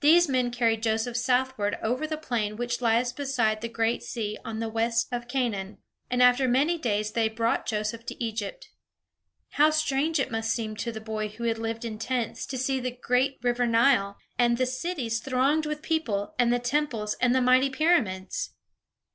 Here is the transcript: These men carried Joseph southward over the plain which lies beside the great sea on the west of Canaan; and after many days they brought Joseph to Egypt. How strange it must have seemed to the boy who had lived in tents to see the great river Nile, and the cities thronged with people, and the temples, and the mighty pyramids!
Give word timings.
These 0.00 0.30
men 0.30 0.50
carried 0.50 0.82
Joseph 0.82 1.14
southward 1.14 1.76
over 1.82 2.06
the 2.06 2.16
plain 2.16 2.56
which 2.56 2.80
lies 2.80 3.12
beside 3.12 3.60
the 3.60 3.68
great 3.68 4.02
sea 4.02 4.38
on 4.46 4.60
the 4.60 4.68
west 4.70 5.08
of 5.12 5.28
Canaan; 5.28 5.76
and 6.10 6.22
after 6.22 6.48
many 6.48 6.78
days 6.78 7.12
they 7.12 7.28
brought 7.28 7.66
Joseph 7.66 8.06
to 8.06 8.24
Egypt. 8.24 8.70
How 9.50 9.68
strange 9.68 10.18
it 10.18 10.30
must 10.30 10.48
have 10.48 10.54
seemed 10.54 10.78
to 10.78 10.90
the 10.90 11.02
boy 11.02 11.28
who 11.28 11.44
had 11.44 11.58
lived 11.58 11.84
in 11.84 11.98
tents 11.98 12.46
to 12.46 12.56
see 12.56 12.80
the 12.80 12.96
great 12.98 13.36
river 13.42 13.66
Nile, 13.66 14.16
and 14.38 14.56
the 14.56 14.64
cities 14.64 15.20
thronged 15.20 15.66
with 15.66 15.82
people, 15.82 16.34
and 16.38 16.50
the 16.50 16.58
temples, 16.58 17.14
and 17.20 17.34
the 17.34 17.42
mighty 17.42 17.68
pyramids! 17.68 18.54